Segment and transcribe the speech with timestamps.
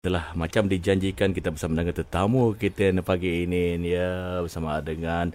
[0.00, 5.28] telah macam dijanjikan kita bersama dengan tetamu kita pagi ini ya bersama dengan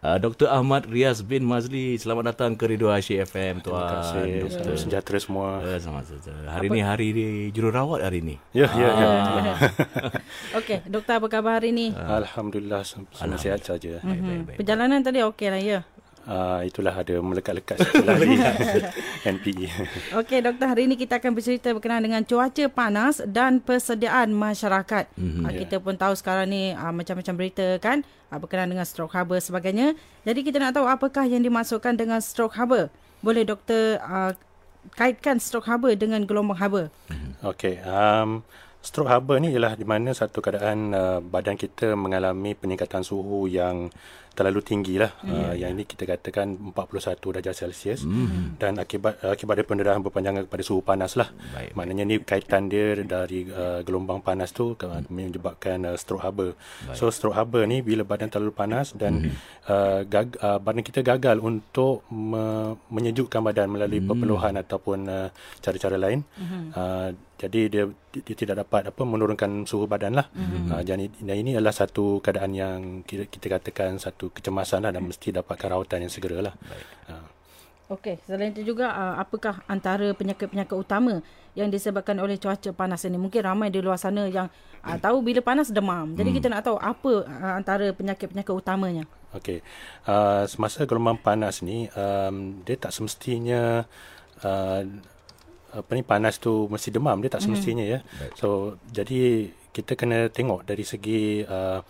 [0.00, 0.48] uh, Dr.
[0.48, 2.00] Ahmad Riaz bin Mazli.
[2.00, 3.76] Selamat datang ke Radio Asyik FM tuan.
[3.76, 4.32] Terima kasih.
[4.48, 4.72] Doktor.
[4.80, 5.60] Sejahtera semua.
[5.60, 6.48] Uh, selamat sejahtera.
[6.48, 8.40] Hari ini hari di jururawat hari ini.
[8.56, 9.08] Ya, ya, ya.
[9.12, 9.56] Ah.
[10.64, 11.92] Okey, doktor apa khabar hari ini?
[11.92, 14.00] Alhamdulillah semua sihat saja.
[14.00, 14.56] Mm-hmm.
[14.56, 15.80] Perjalanan tadi okey lah ya.
[16.26, 18.34] Uh, itulah ada melekat-lekat setelah di
[19.22, 19.70] NPE.
[20.18, 25.06] Okey doktor, hari ini kita akan bercerita berkenaan dengan cuaca panas dan persediaan masyarakat.
[25.14, 25.46] Mm-hmm.
[25.46, 28.02] Uh, kita pun tahu sekarang ni uh, macam-macam berita kan
[28.34, 29.94] uh, berkenaan dengan stroke harbor sebagainya.
[30.26, 32.90] Jadi kita nak tahu apakah yang dimasukkan dengan stroke harbor.
[33.22, 34.34] Boleh doktor uh,
[34.98, 36.58] kaitkan stroke harbor dengan gelombang?
[36.58, 37.46] Mm-hmm.
[37.54, 38.42] Okey, um,
[38.86, 43.90] stroke harbor ni ialah di mana satu keadaan uh, badan kita mengalami peningkatan suhu yang
[44.36, 45.16] terlalu tinggi lah.
[45.24, 45.32] Mm.
[45.32, 48.04] Uh, yang ini kita katakan 41 darjah Celsius.
[48.04, 48.60] Mm.
[48.60, 51.32] Dan akibat uh, akibat dari pendarahan berpanjangan kepada suhu panas lah.
[51.56, 55.08] Baik, Maknanya ni kaitan dia dari uh, gelombang panas tu mm.
[55.08, 56.22] menyebabkan uh, stroke.
[56.28, 56.52] Baik.
[56.92, 59.34] So stroke harbor ni bila badan terlalu panas dan mm.
[59.72, 64.08] uh, gag, uh, badan kita gagal untuk me- menyejukkan badan melalui mm.
[64.12, 65.28] perpeluhan ataupun uh,
[65.64, 66.20] cara-cara lain.
[66.36, 66.76] Mm.
[66.76, 70.26] Uh, jadi dia, dia tidak dapat apa menurunkan suhu badan lah.
[70.34, 70.72] Mm-hmm.
[70.72, 71.04] Uh, jadi
[71.40, 75.68] ini adalah satu keadaan yang kita, kita katakan satu satu kecemasan lah dan mesti dapatkan
[75.76, 76.54] rawatan yang segera lah.
[77.06, 77.28] Uh.
[77.86, 81.22] Okey, selain itu juga uh, apakah antara penyakit-penyakit utama
[81.54, 83.14] yang disebabkan oleh cuaca panas ini?
[83.14, 84.50] Mungkin ramai di luar sana yang
[84.82, 86.18] uh, tahu bila panas demam.
[86.18, 86.38] Jadi hmm.
[86.42, 89.06] kita nak tahu apa uh, antara penyakit-penyakit utamanya.
[89.38, 89.62] Okey,
[90.10, 93.86] uh, semasa gelombang panas ni um, dia tak semestinya
[94.42, 94.82] uh,
[95.76, 97.52] apa ni panas tu mesti demam dia tak hmm.
[97.52, 97.92] semestinya hmm.
[97.92, 97.98] ya.
[98.38, 101.84] So jadi kita kena tengok dari segi uh,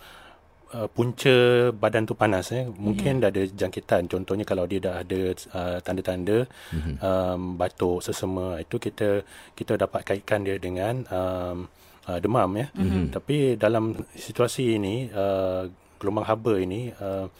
[0.75, 3.29] uh, punca badan tu panas eh mungkin yeah.
[3.29, 5.19] dah ada jangkitan contohnya kalau dia dah ada
[5.55, 6.95] uh, tanda-tanda mm-hmm.
[6.99, 9.23] um, batuk sesama itu kita
[9.55, 11.71] kita dapat kaitkan dia dengan um,
[12.07, 13.05] uh, demam ya mm-hmm.
[13.15, 15.67] tapi dalam situasi ini uh,
[16.01, 17.31] gelombang haba ini uh,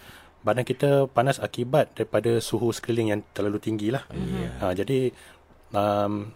[0.47, 4.55] badan kita panas akibat daripada suhu sekeliling yang terlalu tinggi lah yeah.
[4.63, 5.11] uh, jadi
[5.73, 6.32] um,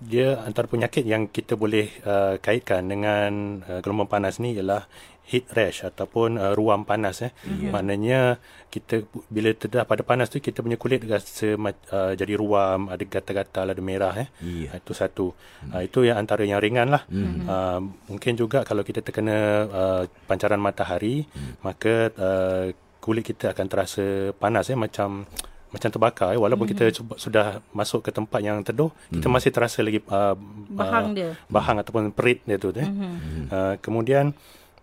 [0.00, 4.88] dia antara penyakit yang kita boleh uh, kaitkan dengan uh, gelombang panas ni ialah
[5.30, 7.30] heat rash ataupun uh, ruam panas eh.
[7.46, 7.70] Yeah.
[7.70, 8.20] Maknanya
[8.66, 13.70] kita bila terdah pada panas tu kita punya kulit rasa uh, jadi ruam, ada gatal-gatal,
[13.70, 14.28] ada merah eh.
[14.42, 14.82] Yeah.
[14.82, 15.36] Itu satu.
[15.62, 15.70] Mm.
[15.70, 17.06] Uh, itu yang antara yang ringan lah.
[17.06, 17.46] Mm.
[17.46, 17.80] Uh,
[18.10, 19.38] mungkin juga kalau kita terkena
[19.70, 21.62] uh, pancaran matahari mm.
[21.62, 22.66] maka uh,
[22.98, 25.24] kulit kita akan terasa panas eh macam
[25.70, 26.38] macam terbakar eh.
[26.38, 26.90] walaupun mm-hmm.
[26.90, 29.14] kita sudah masuk ke tempat yang teduh mm-hmm.
[29.18, 30.34] kita masih terasa lagi uh,
[30.70, 32.82] bahang uh, dia bahang ataupun perit dia tu eh.
[32.82, 33.44] mm-hmm.
[33.50, 34.34] uh, kemudian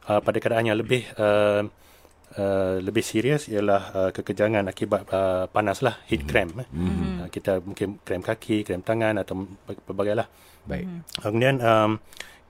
[0.07, 1.67] uh, pada keadaan yang lebih uh,
[2.37, 6.29] Uh, lebih serius ialah uh, kekejangan akibat uh, panas lah heat mm-hmm.
[6.29, 6.67] cramp eh.
[6.69, 7.23] mm-hmm.
[7.23, 10.27] uh, kita mungkin krem kaki krem tangan atau pelbagai lah
[10.67, 11.23] baik mm-hmm.
[11.23, 11.91] kemudian um,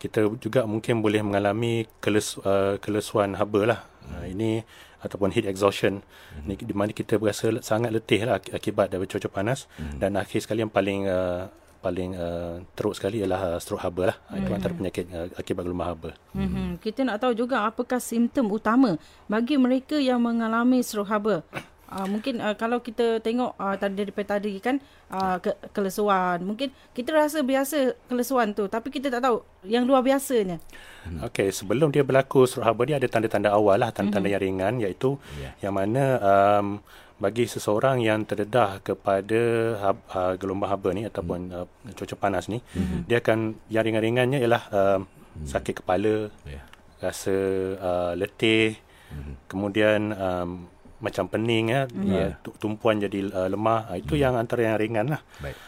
[0.02, 3.97] kita juga mungkin boleh mengalami keles, uh, kelesuan haba lah mm-hmm.
[4.28, 4.62] Ini
[5.02, 6.68] ataupun heat exhaustion mm-hmm.
[6.68, 9.98] di mana kita berasa sangat letih lah akibat dari cuaca panas mm-hmm.
[10.02, 11.46] dan akhir sekali yang paling uh,
[11.78, 14.40] paling uh, teruk sekali ialah uh, stroke haba lah mm-hmm.
[14.42, 16.70] itu antara penyakit uh, akibat gelombang haba mm-hmm.
[16.82, 18.98] kita nak tahu juga apakah simptom utama
[19.30, 21.46] bagi mereka yang mengalami stroke haba
[21.88, 24.76] Uh, mungkin uh, kalau kita tengok uh, tadi daripada tadi kan
[25.08, 30.04] uh, ke- kelesuan mungkin kita rasa biasa kelesuan tu tapi kita tak tahu yang luar
[30.04, 30.60] biasanya.
[31.08, 31.24] Hmm.
[31.32, 34.36] Okey sebelum dia berlaku stroke haba dia ada tanda-tanda awal lah tanda-tanda mm-hmm.
[34.36, 35.56] yang ringan iaitu yeah.
[35.64, 36.84] yang mana um,
[37.18, 39.42] bagi seseorang yang terdedah kepada
[39.82, 41.88] hab, uh, gelombang haba ni ataupun mm-hmm.
[41.88, 43.00] uh, cuaca panas ni mm-hmm.
[43.10, 45.48] dia akan yang ringan-ringannya ialah uh, mm-hmm.
[45.50, 46.68] sakit kepala yeah.
[47.00, 47.36] rasa
[47.80, 49.34] uh, letih mm-hmm.
[49.50, 54.22] kemudian um, macam pening ya uh, tumpuan jadi uh, lemah uh, itu mm.
[54.22, 55.22] yang antara yang ringan lah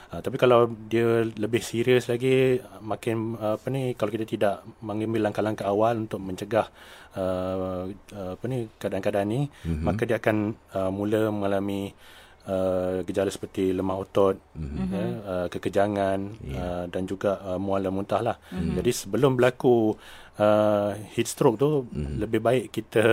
[0.09, 5.29] uh, tapi kalau dia lebih serius lagi makin uh, apa ni kalau kita tidak mengambil
[5.29, 6.66] langkah-langkah awal untuk mencegah
[7.13, 9.85] uh, uh, apa ni keadaan-keadaan ni mm-hmm.
[9.85, 11.94] maka dia akan uh, mula mengalami
[12.50, 14.88] Uh, gejala seperti lemah otot, mm-hmm.
[14.89, 16.57] ya, uh, kekejangan yeah.
[16.57, 18.41] uh, dan juga uh, mual dan muntah lah.
[18.50, 18.73] Mm-hmm.
[18.73, 19.94] Jadi sebelum berlaku
[20.41, 22.15] uh, heat stroke tu, mm-hmm.
[22.18, 23.06] lebih baik kita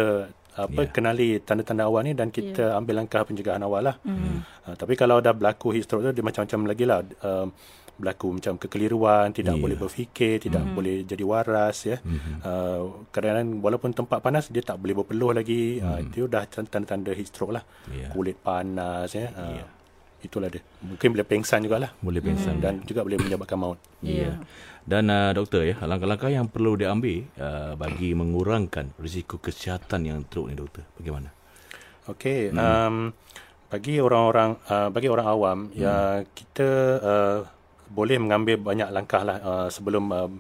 [0.57, 0.93] apa yeah.
[0.93, 2.79] kenali tanda-tanda awal ni dan kita yeah.
[2.81, 3.97] ambil langkah pencegahan awal lah.
[4.09, 4.41] Mm.
[4.65, 7.01] Uh, tapi kalau dah berlaku heat stroke tu dia macam-macam lagi lah.
[7.21, 7.49] Uh,
[7.97, 9.63] berlaku macam kekeliruan, tidak yeah.
[9.65, 10.77] boleh berfikir, tidak mm-hmm.
[10.77, 11.97] boleh jadi waras ya.
[12.05, 12.35] Mm-hmm.
[12.45, 15.81] Uh, kadang-kadang walaupun tempat panas dia tak boleh berpeluh lagi.
[15.81, 15.85] Mm.
[15.85, 17.65] Uh, itu dah tanda-tanda heat stroke lah.
[17.89, 18.13] Yeah.
[18.13, 19.33] Kulit panas ya.
[19.33, 19.69] Uh, yeah.
[20.27, 20.63] Itulah dia.
[20.83, 21.95] Mungkin boleh pengsan jugalah.
[22.03, 22.59] Boleh pengsan.
[22.59, 22.63] Mm.
[22.63, 23.79] Dan juga boleh menyebabkan maut.
[24.03, 24.35] Ya.
[24.35, 24.37] Yeah.
[24.87, 30.51] Dan uh, doktor ya, langkah-langkah yang perlu diambil uh, bagi mengurangkan risiko kesihatan yang teruk
[30.51, 30.87] ni doktor.
[30.99, 31.31] Bagaimana?
[32.07, 32.59] Okey, hmm.
[32.59, 32.97] um,
[33.67, 35.75] bagi orang-orang uh, bagi orang awam hmm.
[35.75, 36.69] ya kita
[37.03, 37.39] uh,
[37.91, 40.31] boleh mengambil banyak langkah lah uh, sebelum uh,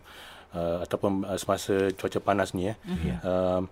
[0.54, 2.74] uh, ataupun uh, semasa cuaca panas ni ya.
[2.86, 3.14] Mm-hmm.
[3.22, 3.62] Uh,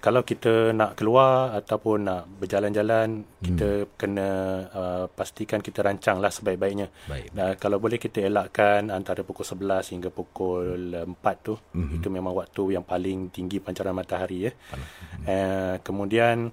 [0.00, 3.44] kalau kita nak keluar ataupun nak berjalan-jalan hmm.
[3.44, 3.68] kita
[4.00, 4.28] kena
[4.72, 6.88] uh, pastikan kita rancanglah sebaik-baiknya.
[7.04, 7.28] Baik.
[7.36, 12.00] Uh, kalau boleh kita elakkan antara pukul 11 hingga pukul 4 tu hmm.
[12.00, 14.52] itu memang waktu yang paling tinggi pancaran matahari ya.
[14.72, 14.84] Hmm.
[15.28, 16.48] Uh, kemudian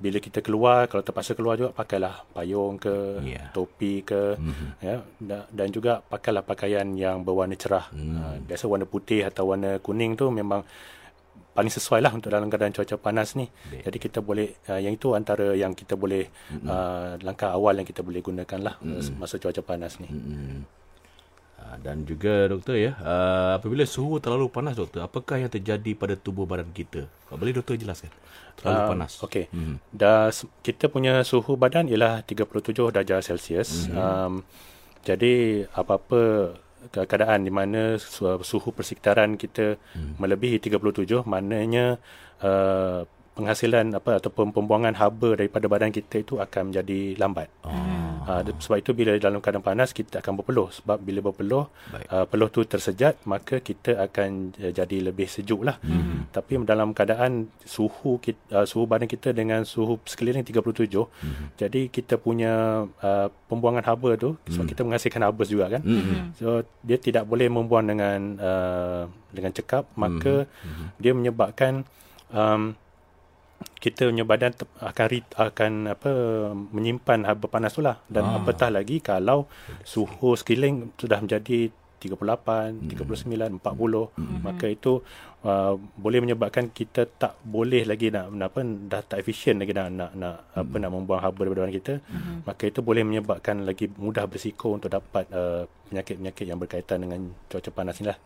[0.00, 3.52] bila kita keluar kalau terpaksa keluar juga pakailah payung ke yeah.
[3.52, 4.68] topi ke mm-hmm.
[4.80, 5.04] ya
[5.52, 7.92] dan juga pakailah pakaian yang berwarna cerah.
[7.92, 8.16] Mm.
[8.16, 10.64] Uh, biasa warna putih atau warna kuning tu memang
[11.52, 13.46] paling sesuai lah untuk dalam keadaan cuaca panas ni.
[13.48, 13.82] Baik.
[13.88, 16.68] Jadi kita boleh uh, yang itu antara yang kita boleh mm-hmm.
[16.68, 19.18] uh, langkah awal yang kita boleh gunakan lah mm-hmm.
[19.18, 20.08] masa cuaca panas ni.
[20.08, 20.80] Mm-hmm.
[21.80, 26.42] Dan juga doktor ya, uh, apabila suhu terlalu panas doktor, apakah yang terjadi pada tubuh
[26.42, 27.06] badan kita?
[27.30, 28.10] Boleh doktor jelaskan?
[28.58, 29.12] Terlalu uh, panas.
[29.22, 29.46] Okey.
[29.54, 29.76] Mm-hmm.
[29.94, 30.34] Dah
[30.66, 33.86] kita punya suhu badan ialah 37 darjah Celsius.
[33.86, 33.96] Mm-hmm.
[33.96, 34.34] Um,
[35.06, 36.52] jadi apa-apa
[36.88, 38.00] keadaan di mana
[38.40, 40.16] suhu persekitaran kita hmm.
[40.16, 42.00] melebihi 37 maknanya
[42.40, 43.04] uh,
[43.36, 47.48] penghasilan apa ataupun pembuangan haba daripada badan kita itu akan menjadi lambat.
[47.64, 47.99] Oh.
[48.20, 51.64] Uh, sebab itu bila dalam keadaan panas kita akan berpeluh sebab bila berpeluh
[52.12, 55.80] uh, peluh tu tersejat maka kita akan uh, jadi lebih sejuk lah.
[55.80, 56.28] Hmm.
[56.28, 61.56] Tapi dalam keadaan suhu kita, uh, suhu badan kita dengan suhu sekeliling 37 hmm.
[61.56, 64.70] jadi kita punya uh, pembuangan haba tu sebab hmm.
[64.76, 65.82] kita menghasilkan haba juga kan.
[65.82, 66.36] Hmm.
[66.36, 69.02] So dia tidak boleh membuang dengan uh,
[69.32, 71.00] dengan cekap maka hmm.
[71.00, 71.88] dia menyebabkan
[72.34, 72.76] um,
[73.80, 76.10] kita punya badan akan akan apa
[76.52, 78.40] menyimpan haba panas tu lah dan ah.
[78.40, 79.48] apatah lagi kalau
[79.84, 82.96] suhu sekeliling sudah menjadi 38, hmm.
[82.96, 84.40] 39, 40 hmm.
[84.40, 85.04] maka itu
[85.44, 90.12] uh, boleh menyebabkan kita tak boleh lagi nak apa dah tak efisien lagi nak nak,
[90.16, 90.60] nak hmm.
[90.64, 92.48] apa nak membuang haba daripada badan kita hmm.
[92.48, 97.20] maka itu boleh menyebabkan lagi mudah berisiko untuk dapat uh, penyakit-penyakit yang berkaitan dengan
[97.50, 98.16] cuaca panas ni lah.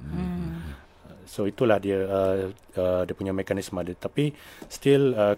[1.26, 4.32] So itulah dia uh, uh, dia punya mekanisme dia tapi
[4.68, 5.36] still uh,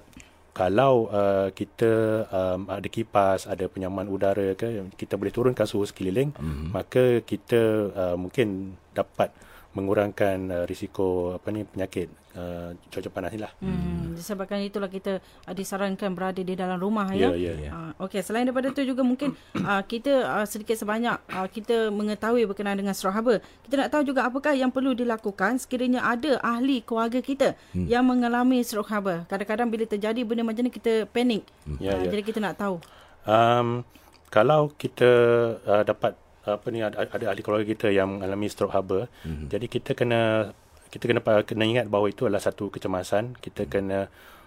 [0.56, 6.32] kalau uh, kita um, ada kipas ada penyaman udara ke kita boleh turunkan suhu sekeliling
[6.32, 6.72] mm-hmm.
[6.72, 9.28] maka kita uh, mungkin dapat
[9.76, 13.52] mengurangkan uh, risiko apa ni penyakit uh, cuaca panas ni lah.
[13.60, 17.28] Hmm, disebabkan itulah kita uh, disarankan berada di dalam rumah ya.
[17.36, 17.70] Ya, ya, ya.
[17.76, 22.48] Uh, Okey, selain daripada itu juga mungkin uh, kita uh, sedikit sebanyak uh, kita mengetahui
[22.48, 23.44] berkenaan dengan stroke haba.
[23.68, 27.84] Kita nak tahu juga apakah yang perlu dilakukan sekiranya ada ahli keluarga kita hmm.
[27.84, 29.28] yang mengalami stroke haba.
[29.28, 31.44] Kadang-kadang bila terjadi benda macam ni kita panik.
[31.68, 31.76] Hmm.
[31.76, 32.16] Ya, uh, ya.
[32.16, 32.80] Jadi kita nak tahu.
[33.28, 33.84] Um,
[34.32, 35.10] kalau kita
[35.60, 39.10] uh, dapat apa ni ada, ada ahli keluarga kita yang mengalami stroke haba.
[39.26, 39.46] Mm-hmm.
[39.50, 40.54] Jadi kita kena
[40.88, 43.34] kita kena kena ingat bahawa itu adalah satu kecemasan.
[43.42, 43.74] Kita mm-hmm.
[43.74, 44.00] kena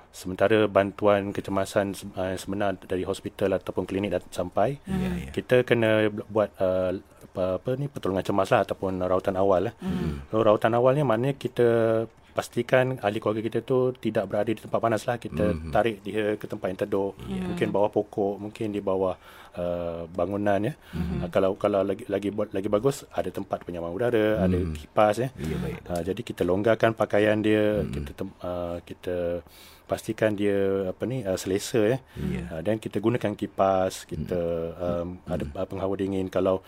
[0.09, 5.29] sementara bantuan kecemasan uh, sebenar dari hospital ataupun klinik dah sampai, mm-hmm.
[5.29, 6.97] kita kena buat uh,
[7.29, 9.73] apa, apa ni pertolongan cemas lah ataupun rawatan awal lah.
[9.77, 10.33] Mm-hmm.
[10.33, 11.67] So, rawatan awalnya maknanya kita
[12.31, 15.71] pastikan ahli keluarga kita tu tidak berada di tempat panas lah kita mm-hmm.
[15.73, 17.45] tarik dia ke tempat yang teduh yeah.
[17.49, 19.17] mungkin bawah pokok mungkin di bawah
[19.57, 21.25] uh, bangunan ya mm-hmm.
[21.25, 24.45] uh, kalau kalau lagi lagi lagi bagus ada tempat penyaman udara mm.
[24.45, 25.77] ada kipas ya yeah, baik.
[25.89, 28.05] Uh, jadi kita longgarkan pakaian dia mm.
[28.05, 29.17] kita uh, kita
[29.89, 32.45] pastikan dia apa ni uh, selesa ya yeah.
[32.53, 34.85] uh, dan kita gunakan kipas kita mm.
[34.85, 35.33] um, mm.
[35.33, 36.61] ada uh, penghawa dingin kalau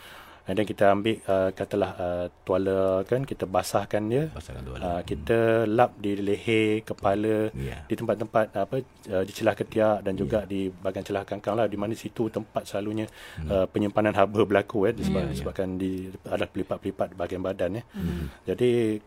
[0.49, 4.33] And then kita ambil uh, katalah uh, tuala kan kita basahkan dia.
[4.33, 4.81] Basahkan tuala.
[4.81, 7.85] Uh, kita lap di leher, kepala, yeah.
[7.85, 8.81] di tempat-tempat apa
[9.13, 10.49] uh, di celah ketiak dan juga yeah.
[10.49, 13.05] di bahagian celah kangkang lah di mana situ tempat selalunya
[13.37, 13.49] hmm.
[13.53, 15.33] uh, penyimpanan haba berlaku eh disebab, yeah, ya.
[15.37, 15.79] disebabkan yeah.
[15.79, 15.91] di
[16.25, 17.83] ada pelipat-pelipat bahagian badan ya.
[17.93, 18.25] Hmm.
[18.49, 18.97] Jadi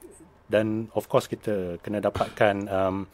[0.45, 3.09] dan of course kita kena dapatkan um,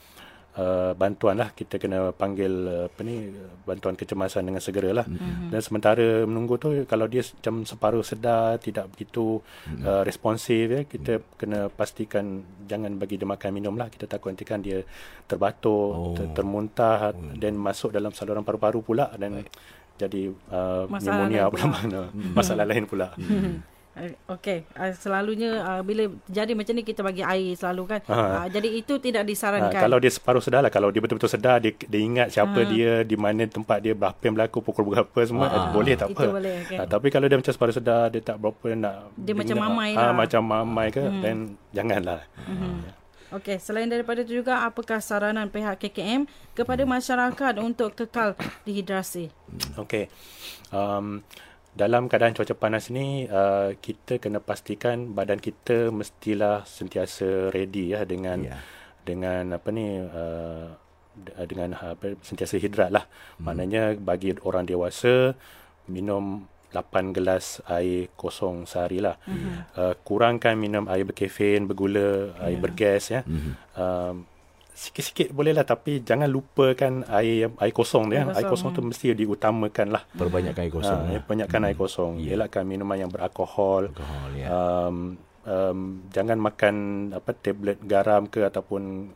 [0.58, 3.30] uh, bantuan lah kita kena panggil uh, apa ni
[3.62, 5.54] bantuan kecemasan dengan segera lah mm-hmm.
[5.54, 9.84] dan sementara menunggu tu kalau dia macam separuh sedar tidak begitu mm-hmm.
[9.86, 11.36] uh, responsif ya kita mm-hmm.
[11.38, 14.82] kena pastikan jangan bagi dia makan minum lah kita takut nanti kan dia
[15.30, 16.14] terbatuk oh.
[16.16, 17.36] ter- termuntah oh.
[17.38, 19.50] dan masuk dalam saluran paru-paru pula dan Baik.
[20.00, 22.32] jadi uh, pneumonia pula mana mm-hmm.
[22.38, 23.79] masalah lain pula mm-hmm.
[23.90, 28.00] Eh, okey, uh, selalunya uh, bila jadi macam ni kita bagi air selalu kan.
[28.06, 29.76] Uh, jadi itu tidak disarankan.
[29.76, 32.70] Uh, kalau dia separuh sedar lah, kalau dia betul-betul sedar, dia, dia ingat siapa uh.
[32.70, 35.74] dia, di mana tempat dia, berapa yang berlaku, pukul berapa semua, uh.
[35.74, 36.38] boleh tak itu apa.
[36.38, 36.78] Boleh, okay.
[36.78, 39.10] uh, tapi kalau dia macam separuh sedar, dia tak berapa nak.
[39.18, 40.14] Dia, dia macam ingat, mamai lah.
[40.14, 41.20] Macam mamai ke, hmm.
[41.26, 41.38] then
[41.74, 42.22] janganlah.
[42.46, 42.62] Hmm.
[42.62, 43.00] Uh.
[43.30, 48.34] Okey, selain daripada itu juga, apakah saranan pihak KKM kepada masyarakat untuk kekal
[48.66, 49.30] dehidrasi?
[49.78, 50.10] Okey.
[50.74, 51.22] Um,
[51.70, 58.02] dalam keadaan cuaca panas ni uh, kita kena pastikan badan kita mestilah sentiasa ready ya
[58.02, 58.60] dengan yeah.
[59.06, 60.74] dengan apa ni uh,
[61.46, 63.04] dengan apa sentiasa hidrat lah.
[63.38, 63.50] Hmm.
[63.50, 65.38] Maknanya bagi orang dewasa
[65.86, 69.18] minum 8 gelas air kosong sehari lah.
[69.26, 69.54] Mm-hmm.
[69.74, 72.46] Uh, kurangkan minum air berkafein, bergula, yeah.
[72.46, 72.62] air ya.
[72.62, 73.20] bergas ya.
[73.26, 73.52] Mm-hmm.
[73.74, 74.16] Um,
[74.80, 78.24] sikit-sikit boleh lah tapi jangan lupakan air air kosong dia.
[78.24, 80.02] Air kosong, air kosong tu mesti diutamakan lah.
[80.16, 81.00] Perbanyakkan air kosong.
[81.04, 81.18] Uh, ya.
[81.20, 81.68] Perbanyakkan hmm.
[81.68, 82.12] air kosong.
[82.16, 82.34] Yeah.
[82.40, 83.92] Elakkan minuman yang beralkohol.
[83.92, 84.48] Alkohol, yeah.
[84.48, 86.74] um, um, jangan makan
[87.12, 89.12] apa tablet garam ke ataupun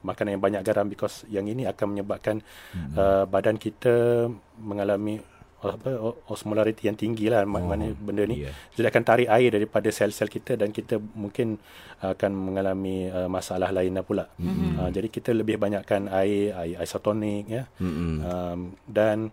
[0.00, 2.40] makanan yang banyak garam because yang ini akan menyebabkan
[2.72, 2.94] hmm.
[2.94, 4.30] uh, badan kita
[4.62, 5.18] mengalami
[5.60, 5.90] apa
[6.32, 8.54] osmolarity yang tinggi lah oh, mana benda ni yeah.
[8.72, 11.60] jadi akan tarik air daripada sel-sel kita dan kita mungkin
[12.00, 14.80] akan mengalami uh, masalah lain lah pula mm-hmm.
[14.80, 18.14] uh, jadi kita lebih banyakkan air air isotonik ya mm-hmm.
[18.24, 19.28] um, dan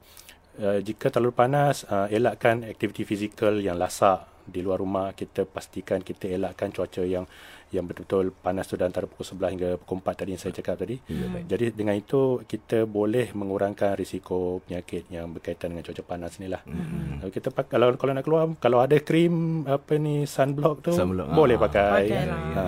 [0.59, 5.99] uh, jika terlalu panas uh, elakkan aktiviti fizikal yang lasak di luar rumah kita pastikan
[5.99, 7.27] kita elakkan cuaca yang
[7.67, 10.79] yang betul-betul panas tu dan antara pukul 11 hingga pukul 4 tadi yang saya cakap
[10.79, 10.95] tadi.
[11.11, 11.43] Hmm.
[11.43, 16.63] Jadi dengan itu kita boleh mengurangkan risiko penyakit yang berkaitan dengan cuaca panas ni lah.
[16.63, 17.27] Hmm.
[17.27, 21.27] Kita pakai, kalau kalau nak keluar kalau ada krim apa ni sunblock tu sunblock.
[21.27, 21.61] boleh ah.
[21.67, 22.03] pakai.
[22.23, 22.39] lah.
[22.55, 22.65] ha.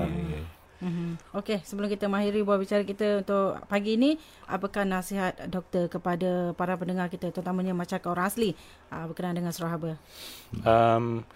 [0.80, 1.36] Mm-hmm.
[1.36, 4.16] Okey, sebelum kita mengakhiri buat bicara kita untuk pagi ini,
[4.48, 8.56] apakah nasihat doktor kepada para pendengar kita terutamanya masyarakat orang asli
[8.88, 10.00] uh, berkenaan dengan surah haba?
[10.64, 11.28] Um,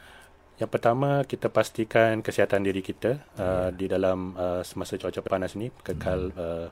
[0.64, 5.68] yang pertama kita pastikan kesihatan diri kita uh, di dalam uh, semasa cuaca panas ini
[5.84, 6.40] kekal hmm.
[6.40, 6.68] uh,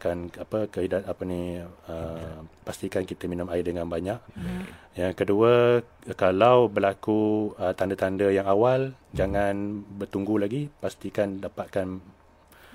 [0.00, 4.16] kan apa kehidat apa ni uh, pastikan kita minum air dengan banyak.
[4.32, 4.64] Hmm.
[4.96, 5.84] Yang kedua
[6.16, 9.12] kalau berlaku uh, tanda-tanda yang awal hmm.
[9.12, 12.00] jangan bertunggu lagi pastikan dapatkan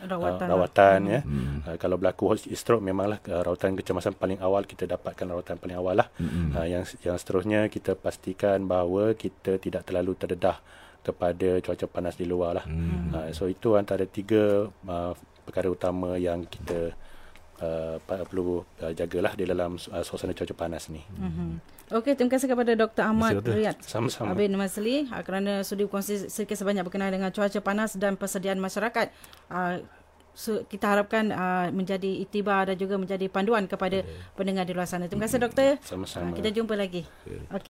[0.05, 1.13] rawatan, uh, rawatan lah.
[1.13, 1.21] ya.
[1.25, 1.55] Hmm.
[1.65, 5.95] Uh, kalau berlaku stroke memanglah uh, rawatan kecemasan paling awal kita dapatkan rawatan paling awal
[5.99, 6.07] lah.
[6.21, 6.55] Hmm.
[6.55, 10.61] Uh, yang yang seterusnya kita pastikan bahawa kita tidak terlalu terdedah
[11.03, 12.65] kepada cuaca panas di luar lah.
[12.67, 13.11] Hmm.
[13.15, 15.13] Uh, so itu antara tiga uh,
[15.47, 16.93] perkara utama yang kita
[17.63, 21.01] uh, perlu uh, jagalah di dalam uh, suasana cuaca panas ni.
[21.17, 21.59] Hmm.
[21.89, 23.01] Okey, terima kasih kepada Dr.
[23.01, 23.81] Ahmad Riyad.
[23.81, 24.37] Sama-sama.
[24.37, 29.09] Abin Masli uh, kerana sudi berkongsi sedikit sebanyak berkenaan dengan cuaca panas dan persediaan masyarakat.
[29.49, 29.81] Uh,
[30.37, 34.37] so, kita harapkan uh, menjadi itibar dan juga menjadi panduan kepada okay.
[34.37, 35.09] pendengar di luar sana.
[35.09, 35.81] Terima kasih doktor.
[35.81, 36.29] Sama-sama.
[36.29, 37.09] Uh, kita jumpa lagi.
[37.25, 37.41] Okay.
[37.57, 37.65] Okay.